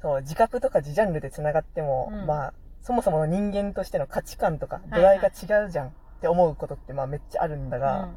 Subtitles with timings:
[0.00, 2.26] そう、自覚とか自ジャンルで繋がっても、うん。
[2.26, 5.90] まあ、そもそもの人間としての価値観とか、い度合いが違うじゃんっ
[6.20, 8.10] て思うことって、まあめっちゃあるんだが、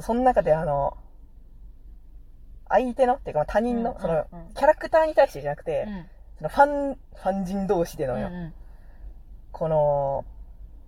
[0.00, 0.96] その中であの、
[2.68, 4.46] 相手の、っていうかまあ他人の、うんそのうん。
[4.46, 6.06] うん、キャラクターに対してじゃなくて、うん。
[6.38, 8.54] そのファン、ファン人同士でのよ、うんうん。
[9.52, 10.24] この、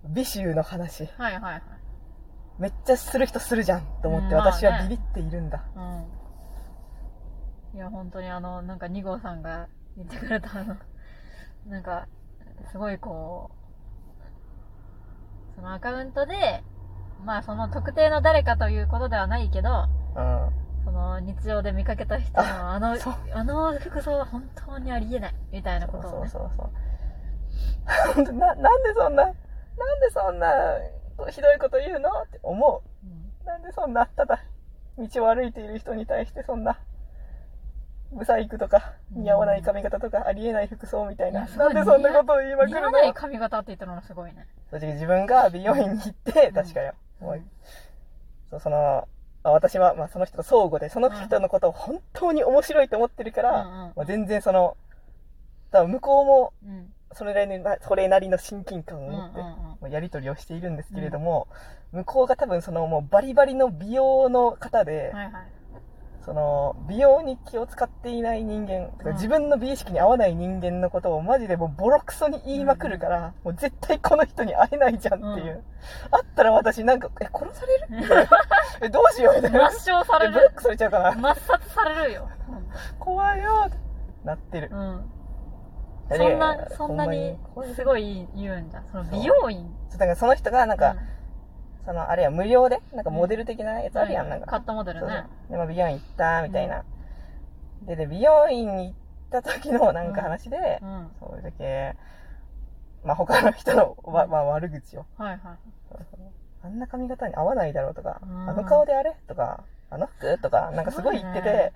[0.09, 1.61] 美醜の話、はいはいはい。
[2.59, 4.51] めっちゃする人するじゃんと思って、うんまあね。
[4.51, 5.63] 私はビビっているんだ。
[5.75, 6.20] うん
[7.73, 10.77] いや本当にあのなんか2号さんが言ってくれたあの
[11.67, 12.07] なんか
[12.71, 13.51] すごいこ
[15.53, 16.63] うそのアカウントで
[17.23, 20.49] まあその特定の誰かということではないけどうん。
[20.83, 26.69] その日常で見かけた人のあのそうあの服装は本当にありえないみたいなそうそうことをねそうそう。
[28.15, 29.35] 本 当な、なんでそんな、なんで
[30.11, 30.49] そんな、
[31.29, 32.09] ひどいこと言うの？
[32.23, 33.09] って思うん
[33.43, 33.45] う。
[33.45, 34.43] なんでそんな、ただ、
[34.97, 36.79] 道を歩いている人に対してそんな、
[38.11, 41.45] ブサイクとか、似合わない髪型とか、ありえない服装みたいな。
[41.45, 42.87] ないんでそんなことを言いまく似るの？
[42.87, 44.47] 合わない髪型って言ったのがすごいね。
[44.69, 46.53] 正直自分が美容院に行って、うん。
[46.53, 46.93] 確かよ。
[47.21, 47.49] うん
[48.49, 49.07] そうその、
[49.43, 53.93] あ私は、まあ、その人と相互で、その人のことを本当に面白いと思ってるから、うんうん。
[53.95, 54.75] まあ、全然その、
[55.71, 56.93] 多分向こうも、うん。
[57.13, 61.47] それなりの、それなりの親近感をうんうん持って、やり取りをしているんですけれども、
[61.91, 65.51] 向こうが多分そのもうバリバリの美容の方で、はいはい
[66.23, 75.53] その美容に気を使っていない人間、うん自分の美意識に合わない人間のことをマジでもうボロクソに言いまくるから、もう絶対この人に会えないじゃんっていう。
[75.55, 75.63] うん
[76.11, 78.27] あったら私なんか、え、殺される？
[78.85, 79.67] え、どうしようみたいな。
[79.67, 81.11] 抹消されえブロッるクされちゃうかな。
[81.13, 82.27] 抹殺されるよ
[82.99, 83.77] 怖いよって
[84.23, 84.69] なってる。
[84.71, 85.11] うん
[86.13, 87.37] そんな、そんなに、
[87.73, 88.21] すごい。
[88.23, 88.83] い言うんじゃん。
[88.91, 90.97] その美容院そうだからその人がなんか、う
[91.85, 94.47] その、あれや、無料で、なんかモデル的なやつあるやん、うんなんか。
[94.47, 96.83] カットモデルねで、まあ、美容院行った、みたいな。
[97.83, 98.95] で、で、美容院に行っ
[99.29, 101.11] た時のなんか話で、うん。
[101.19, 101.95] そういうだけ、
[103.03, 105.05] まあ、他の人の、わまあ、悪口を。
[105.17, 105.39] はいはい。
[106.63, 111.73] あんな髪型に合わないだろうとか、うんあの顔であれとか、あの服とか、なんかすごい言ってて、ね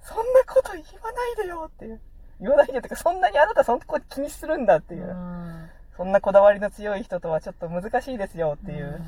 [0.00, 2.00] そんなこと言わないでよっていう。
[2.40, 5.06] 言わないでよってか、そんなにあなたそんなこと気にするんだっていう。
[5.06, 9.02] うんそんなこだわりの強い人とはちょっと難しいですよっていう。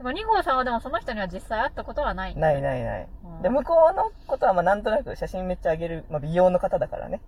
[0.00, 2.34] んでも2号さんはでもその人には実際会ったことはない。
[2.36, 3.08] ないないない。
[3.24, 7.20] うんで、向こうのことはまあなんとなく写真めっちゃ上げる、まあ美容の方だからね。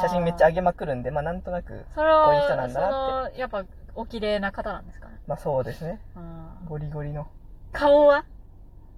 [0.00, 5.20] 写真めっちゃ上げまくるんで、まあなんとなく、それは、こういう人なんだなその、やっぱ、お綺麗な方なんですかね。
[5.26, 6.00] まあそうですね。
[6.16, 7.28] うんゴリゴリの。
[7.72, 8.24] 顔は？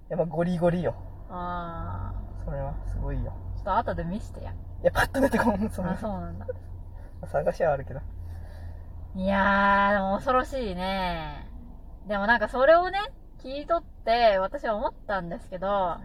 [0.09, 0.95] やっぱゴリゴリよ。
[1.29, 2.13] あ
[2.45, 3.33] それはすごいよ。
[3.53, 3.57] あ。
[3.57, 4.51] ちょっと後で見せてや。
[4.51, 5.97] いや、パッと出てこん、そんあ、な。
[5.97, 6.45] そうなんだ。
[7.27, 8.01] 探しはあるけど。
[9.15, 11.47] いやー、でも恐ろしいね。
[12.07, 12.99] でもなんかそれをね、
[13.43, 16.03] 聞いとって、私は思ったんですけど、は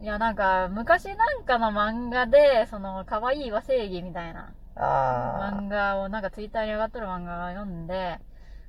[0.00, 0.04] い。
[0.04, 8.18] いやなんか、昔なんかの漫画で、その、可愛いは正義みたいなあ漫画をなんかツイッターに上がっとる漫画を読んで、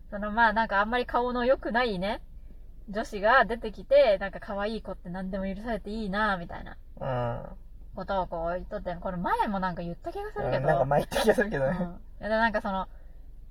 [0.10, 2.22] そのまあなんかあんまり顔の良くないね、
[2.90, 7.56] 女子が出てきて、なんか可愛い子って何でも許されていいなみたいなあ。
[7.96, 10.46] ことをこう言っとって、これ前もなんか言った気がすうん。
[10.46, 11.78] るけど、うんなんか前言った気がするけどね。
[11.80, 11.86] うん。
[11.86, 12.88] いやでなんかその、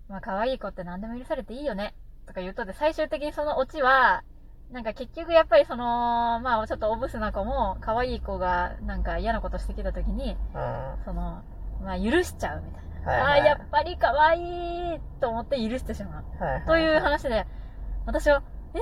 [0.09, 1.95] まあ可愛い子って何でも許されていいよね、
[2.31, 4.23] とか言っとって、最終的にそのオチは、
[4.71, 11.05] なんか結局やっぱりその、まあちょっとオブスな子も、可愛い子がなんか嫌なことしてきた時に、うん。
[11.05, 11.43] その、
[11.83, 13.13] まあ許しちゃうみたいな。
[13.13, 16.45] はいはいああ、やっぱり可愛いと思って許してしまう。
[16.45, 16.67] はいはい。
[16.67, 17.47] という話で、
[18.07, 18.43] 私は、
[18.75, 18.79] え？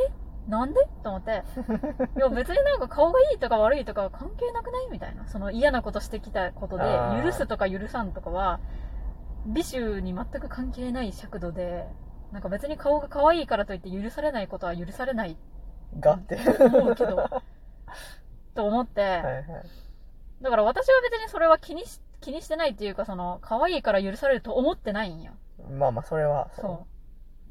[0.51, 0.81] なんで？
[1.03, 1.43] と思って、
[2.17, 5.27] いや別になんか顔がいいとか悪いとかは関係なくないみたいな。
[5.27, 6.85] その嫌なことしてきたことで
[7.23, 8.61] 許すとか許さんとかは、
[9.47, 11.87] 美醜に全く関係ない尺度で、
[12.33, 15.37] なんか別に顔が可愛いからといって許されないことは許されない
[16.01, 16.15] が？
[16.15, 16.37] って。
[16.61, 17.29] 思うけど、
[18.55, 19.45] と思って、はいはい。
[20.43, 25.33] だから私は別にそれは気にし、気にしてないっていうか、その、可愛いから許されると思ってないんよ。
[25.71, 26.51] まあまあ、それは。
[26.55, 26.87] そ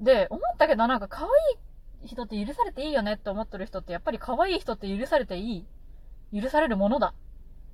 [0.01, 0.03] う。
[0.03, 1.29] で、思ったけど、なんか可愛
[2.05, 5.65] い人って許されていいよねって思ってる人って、やっぱり可愛い人って許されてい
[6.31, 7.13] い、許されるものだ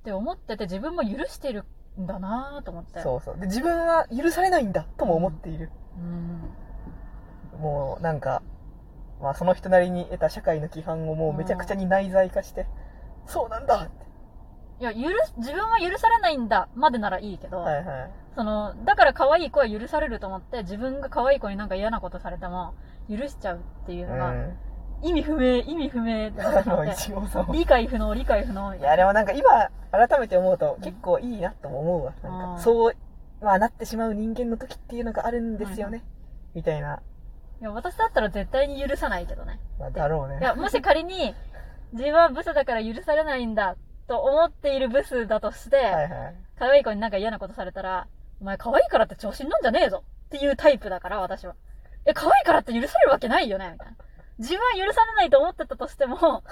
[0.00, 1.64] って思ってて、自分も許してる
[2.00, 3.00] んだなぁと思って。
[3.00, 3.38] そうそう。
[3.38, 5.70] で、自分は許されないんだとも思っている。
[5.96, 6.50] うん。
[7.58, 8.42] もう、なんか、
[9.20, 12.66] まあ、その人なりに得た社会の規範をもうめちゃくちゃに内在化して、
[13.26, 14.04] そうなんだって。
[14.80, 18.10] いや、許す、自分は許されないんだまでならいいけど、はいはい。
[18.34, 22.74] その、だから可愛い子は許されると思って、自分が可愛い子になんか嫌なことされても、
[23.08, 24.56] 許しちゃうっていうのが、うん。
[25.02, 26.70] 意味不明、意味不明ってなって。
[27.52, 28.74] 理解不能、理解不能。
[28.74, 32.14] いや、でもなんか今、改めて思うと結構いいなとも思うわ。
[32.22, 32.96] なんうんか、そう、
[33.40, 36.02] まあなってしまう人間の時っていうのがあるんですよね。
[36.54, 37.00] みたいな。
[37.60, 39.58] いや、私だったら絶対に許さないけどね。
[39.78, 40.38] まあ、だろうね。
[40.40, 41.34] いや、もし仮に、
[41.92, 46.34] 自分はブスだから許されないんだっと思っているブスだとして、はいはい。
[46.58, 48.06] 可愛い子になんか嫌なことされたら、
[48.40, 51.54] お前可愛いからって調子に乗んじゃねえぞっていうタイプだから、私は。
[52.04, 53.70] え、可愛いからって許されるわけないよね？
[53.72, 53.94] みたいな。
[54.38, 56.42] 自分は許されないと思ってたとしても、多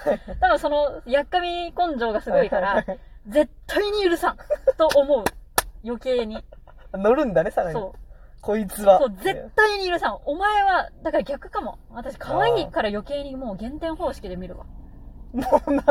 [0.47, 2.85] 分その、やっかみ根性がすごいから、
[3.27, 4.37] 絶対に許さん
[4.77, 5.23] と思う。
[5.83, 6.43] 余計に。
[6.93, 7.73] 乗るんだね、さらに。
[7.73, 7.99] そう。
[8.43, 8.99] こいつは。
[8.99, 10.19] そう、絶対に許さん。
[10.25, 11.79] お前は、だから逆かも。
[11.89, 14.65] 私、可愛いから余計にもう減点方式で見るわ。
[15.31, 15.85] もうなん、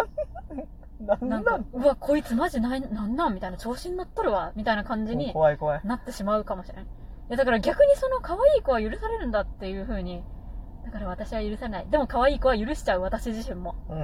[1.00, 1.44] なんなん？
[1.44, 3.34] か、うわ、こいつマジない、なんなん？
[3.34, 4.52] みたいな、調子に乗っとるわ。
[4.54, 5.81] みたいな感じに怖い怖い。
[5.82, 6.84] なってしまうかもしれない。
[6.84, 6.87] い
[7.31, 10.22] や、だから逆にその可愛い子は許されるんだっていう風に、
[10.84, 11.87] だから私は許せない。
[11.90, 13.76] でも可愛い子は許しちゃう、私自身も。
[13.88, 13.94] う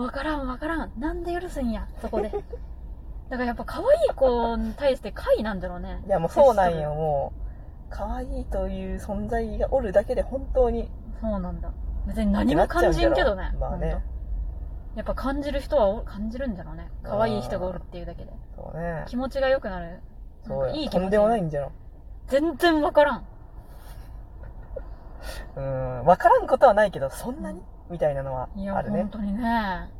[0.00, 0.04] ん。
[0.04, 0.92] わからんわからん。
[1.00, 2.30] なんで許すんや、そこで。
[2.30, 6.00] だからやっぱ可愛い子に対して快なんだろうね。
[6.06, 7.47] いや、もうそうなんよ、もう。
[7.90, 10.90] 可愛いという存在がおるだけで本当に。
[11.20, 11.72] そうなんだ。
[12.06, 13.52] 別に何も感じんけどね。
[13.58, 14.02] まあね。
[14.96, 16.90] やっぱ感じる人はお感じるんだろうね。
[17.02, 18.32] 可愛い人がおるっていうだけで。
[18.56, 19.04] そうね。
[19.06, 20.00] 気持ちが良くなる。
[20.46, 21.72] そういい気持ちとんでもないんじゃろ。
[22.26, 23.24] 全然わからん。
[25.56, 26.04] うん。
[26.04, 27.62] わからんことはないけど、そんなに？
[27.90, 29.10] みたいなのはいや、あるね本。
[29.10, 29.90] 当にね。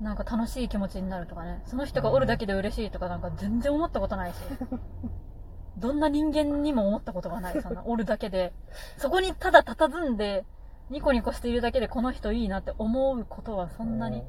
[0.00, 1.62] なんか楽しい気持ちになるとかね。
[1.66, 4.36] その人がおるだけで嬉しいとかなんか全然思ったことないし。
[5.78, 7.60] どんな人間にも思ったことがない。
[7.60, 8.52] そんな、おるだけで。
[8.96, 10.44] そこにただ佇んで、
[10.90, 14.22] ニコニコしているだけでこの人いいなって思うことはそんなに。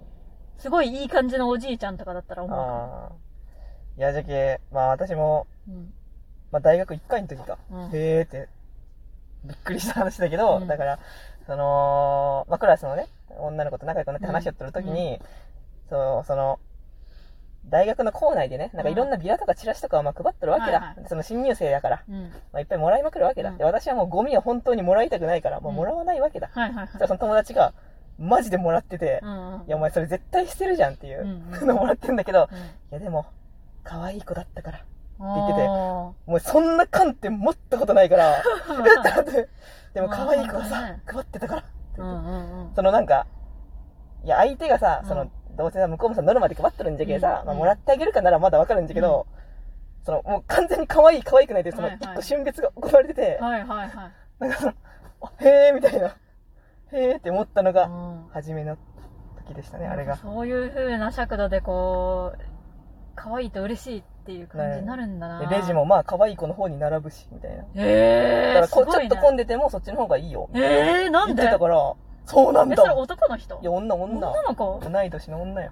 [0.57, 2.51] すごいいい感じのおじいちゃんとかだったらうん。
[2.51, 3.11] 思
[3.97, 3.99] う。
[3.99, 5.73] いや、じゃけ、まあ私も、ら。
[5.73, 5.93] うん。
[6.51, 7.57] まあ大学1回の時か。
[7.71, 8.49] うんへーって、
[9.43, 10.99] びっくりした話だけど、うんだから、
[11.45, 13.07] その、まあクラスのね、
[13.37, 15.19] 女の子と仲良くなって話し合ってる時に、
[15.89, 16.59] そう、その、
[17.69, 20.79] 大学の校内でね、なんかいろんなビラとかチラシとかをまあ配ってるわけだ。
[20.79, 22.23] はいはいその新入生だから、うん。
[22.23, 23.49] まあ、いっぱいもらいまくるわけだ。
[23.49, 26.49] うんで、私はもうゴミを本当にもらいたくないから、もうもらわないわけだ。
[26.53, 26.87] はいはいはい。
[26.87, 27.73] そしたらその友達が、
[28.17, 29.67] マジでもらってて、うんうん。
[29.67, 33.25] いや、お前それ絶対捨てるじゃんっていううんうんのもらってんだけど、うんいや、でも、
[33.83, 34.85] 可愛い子だったから。
[35.17, 38.43] 言っててもうそんな観点持ったことないから、
[39.93, 41.63] でも可愛い子がさ配ってたから。
[41.95, 43.25] そのなんか、
[44.23, 49.25] いや、相手がさ、うんその、どうせさ、向こうもさ、ノルマで配ってるんじゃけさ、うんまあ、もらってあげるかならまだわかるんじゃけど、
[50.03, 54.11] その、もう完全に可愛い可愛くないで、その、一個瞬別が行われてて、はいはいはい。
[54.39, 54.73] なんかその、
[55.21, 56.15] あへーみたいな、
[56.91, 58.77] へーって思ったのが、うん初めの
[59.47, 60.17] 時でしたね、あれが。
[60.17, 62.39] そういう風な尺度でこう、
[63.15, 65.39] 可愛いと嬉しいっていう感じになるんだな。
[65.39, 65.73] でレジ。
[65.73, 67.63] もまあ可愛い子の方に並ぶし、みたいな。
[67.75, 68.91] えー、だからこね。
[68.91, 70.49] ちょっと混んでてもそっちの方がいいよ。
[70.53, 71.35] みたいなえー、なんで？
[71.35, 71.93] 言ってたから、
[72.25, 73.59] そうなんえ、だそれ男の人？
[73.61, 74.31] いや、女、女。
[74.31, 74.81] 女の子？
[74.83, 75.71] 同い年の女よ。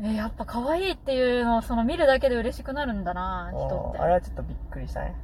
[0.00, 5.14] えー、やっぱ可愛いっていうのをその見るだけで嬉しくなるんだな、人あれはちょっとびっくりしたね。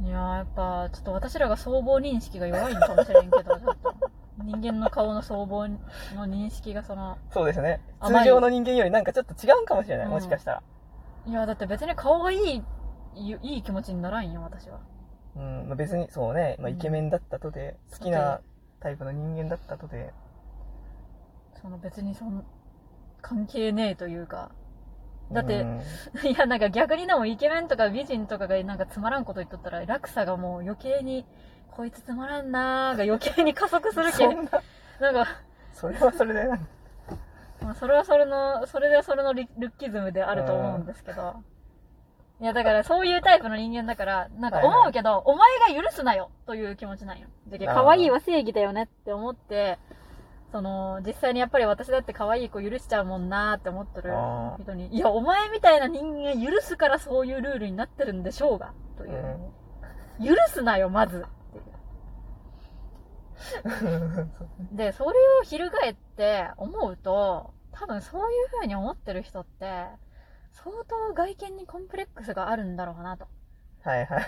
[0.00, 0.08] って。
[0.08, 3.94] いやーやっぱちょっと私らが相貌認識が弱いのかもしれんけど、 ちょっと。
[4.42, 5.68] 人間の顔の相貌
[6.16, 7.80] の認識がその、そうですね。
[8.02, 10.06] 通常の人間よりなんかちょっと違うんかもしれない。
[10.06, 10.62] うんもしかしたら。
[11.26, 12.62] いやだって別に顔がいい、
[13.14, 14.80] いい気持ちにならんよ、私は。
[15.36, 18.40] うん、まあ、別に、そうね、まあ、うんイケメンだったとで、好きな
[18.84, 20.12] タイプの人間だったとで、
[21.62, 22.44] その別にその、
[23.22, 24.50] 関係ねえというか。
[25.32, 25.80] だってうん
[26.28, 31.24] いや、なんか逆にでもイケメンとか美人とかがなんかつまらんこと言っとったら、落差がもう余計に、
[31.70, 34.44] こいつつまらんなーが余計に加速するけん。
[34.44, 34.50] な、
[35.00, 35.26] なんか、
[35.72, 36.46] それはそれで
[37.62, 41.42] まあ、それはそれの、それでそれのルルッキズムであると思うんですけど。
[42.40, 47.28] いや、だからそういうタイプの人間だから、なんか思うけど、お前が許すなよという気持ちなんよ。
[47.48, 49.78] じゃけ、あー可愛いは正義だよねって思って、
[50.50, 54.12] その、実際にやっぱり私だって可愛い子許しちゃうもんなーって思ってる
[54.60, 59.38] 人に、いや、お前みたいな人間許すからそういうルールになってるんでしょうが、という
[60.20, 60.24] う。
[60.24, 61.26] 許すなよ、まず。
[64.72, 69.86] で、それを翻って思うと、多分そういう風に思ってる人って、
[70.54, 73.26] 相当外見にコンプレックスがあるんだろうなと。
[73.82, 74.22] はいはい。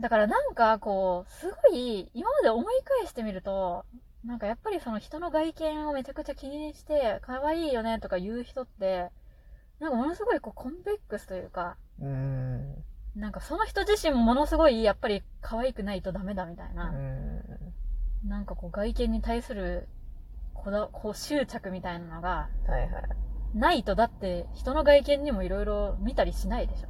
[0.00, 3.84] だからなんかこう、すごい、今まで思い返してみると、
[4.24, 9.10] なんかやっぱりその人の外見をめちゃくちゃ気にして、可愛いよねとか言う人って、
[9.78, 12.74] なんかものすごいこうコンプレックスというか、うん。
[13.14, 17.42] なんかその人自身もものすごいやっぱり可愛くないとダメだみたいうな、ん。
[18.26, 19.88] なんかこう外見に対する
[20.54, 23.02] こだこう執着みたいなのがはいはい。
[23.54, 26.88] ないとだって人の外見にもいろいろ見たりしないでしょ。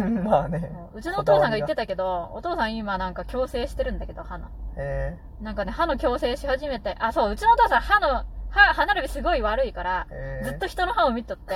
[0.24, 0.70] まあね。
[0.94, 4.48] うちのお父さんが言ってたけど、お父さん今なんか矯正してるんだけど、歯の。
[4.76, 10.06] えなんかね、歯の矯正し始めて、あ、そう、うちのお父さん歯の、歯、歯並びすごい悪いから
[10.42, 11.54] ずっと人の歯を見とって、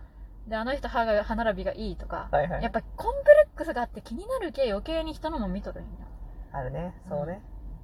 [0.46, 5.90] で、あの人歯が、歯並びがいいとか、はいはいやっぱコンプレックスがあって気になるけ余計に人のも見とるんよ。
[6.52, 6.94] あるね。
[7.08, 7.42] そうね。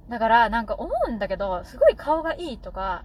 [0.09, 3.03] だから、なんか思うんだけど、すごい顔がいいとか、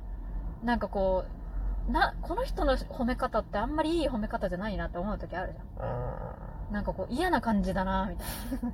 [0.62, 1.39] なんかこう、
[1.88, 5.88] な、この人の褒め方ってあんまりいい褒め方じゃないなって思う時あるじゃん。
[5.88, 6.74] うん。
[6.74, 8.26] なんかこう嫌な感じだなみたい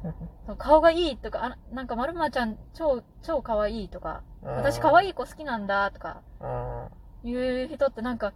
[0.04, 0.12] な。
[0.46, 6.46] そう顔がいいとか、あなんかまるまちゃん超、超可愛いとか、私可愛い子好きなんだとか、う
[7.26, 7.28] ん。
[7.30, 7.34] い
[7.64, 8.32] う人ってなんか、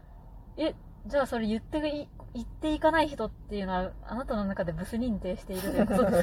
[0.57, 0.75] え、
[1.07, 6.23] じゃあそれ言ってい、言っていかない人っていうのは、あなたの中でブス認定しているということで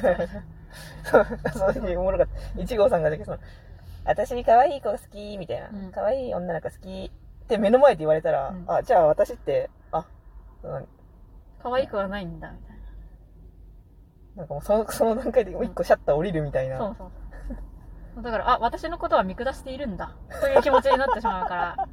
[1.12, 1.24] か？
[1.24, 2.26] そう、その時おもろかっ
[2.56, 2.60] た。
[2.60, 3.38] 一号さんがだけその、
[4.04, 5.92] 私に可愛い子好き、みたいなうん。
[5.92, 7.12] 可愛い女の子好き
[7.48, 10.06] って目の前で言われたらうん、あ、じゃあ私って、あ、
[10.62, 10.88] うん
[11.62, 12.78] 可愛くはないんだ、みたい
[14.36, 16.78] なんかもうその、その段階で一個シャッター降りるみたいな。
[16.78, 16.84] な。
[16.84, 17.10] そうそう
[18.14, 18.22] そう。
[18.22, 20.14] だから、あ、私のことは見下しているんだ。
[20.40, 21.88] という気持ちになってしまうから。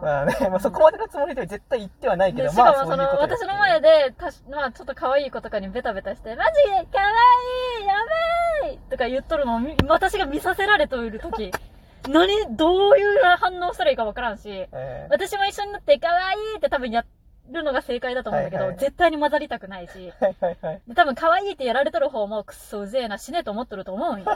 [0.00, 7.94] まあね、まあそこまでのつもりでは絶対言ってはないけど、でしかまあもその、ういう私の前で、たしまあちょっと可愛い子とかにベタベタして、マジで可愛いや
[8.62, 11.52] ばいとか言っとるのをみ私が見させられといるとき、
[12.06, 17.04] 何、どういう反応したらいいかわからんし、えー私も一緒になって可愛いって多分や
[17.50, 20.82] るのが正解だと思うんだけど、はいはい絶対に混ざりたくないし、はいはいはい。
[20.86, 24.26] で多分可愛いってやられとる方もくっそうぜえな、死ねえと思っとると思うんよ。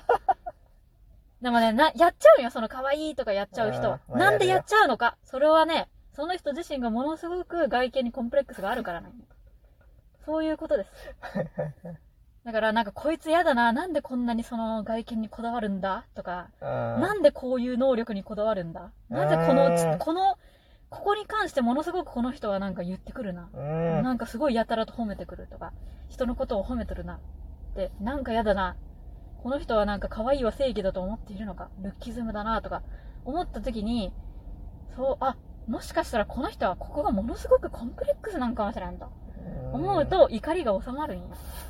[1.43, 3.99] でもね、な、やっちゃうんよ、その可愛いとかやっちゃう人。
[4.09, 5.17] なんでやっちゃうのか？
[5.25, 9.17] それはね、その人自身がものすごく外見にコンプレックスがあるからなんよ
[10.25, 10.91] そういうことです。
[12.45, 20.37] だからなんかこいつ嫌だな、なんでこんなにその外見にこだわるんだとか、ななんでこういう能力にこだわるんだなぜこのこの、
[20.91, 23.49] ここに関してものすごくこの人はなんか言ってくるな。
[23.55, 24.03] うん。
[24.03, 25.73] なんかすごいやたらと褒めてくるとか、
[26.11, 27.19] 人のことを褒めてるなっ
[27.75, 28.77] て、なんかやだな。
[29.43, 32.83] この人はなんか可愛いは正義だと思っているのか、ルッキズムだなとか、
[33.25, 34.13] 思った時に、
[34.95, 39.11] そう、あ、もしかしたらこの人はここがものすごくコンプレックスなんかもしれんと。
[39.73, 41.25] 思うと怒りが収まるんよ。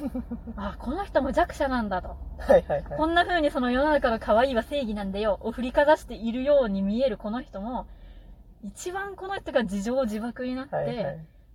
[0.57, 2.17] あ、この人も弱者なんだと。
[2.39, 2.99] はいはいはい。
[2.99, 7.87] こんな風にその世の中の可愛いは正義なんだよを振りかざしているように見えるこの人も、
[8.65, 11.27] 一番この人が自情自爆になって、はいはい。